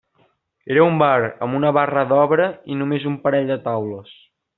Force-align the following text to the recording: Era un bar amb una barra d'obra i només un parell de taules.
Era 0.75 0.85
un 0.91 0.95
bar 1.01 1.27
amb 1.47 1.57
una 1.59 1.73
barra 1.79 2.05
d'obra 2.13 2.47
i 2.73 2.79
només 2.81 3.07
un 3.11 3.19
parell 3.29 3.53
de 3.55 3.59
taules. 3.69 4.17